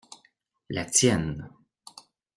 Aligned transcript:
La 0.67 0.85
tienne. 0.85 1.47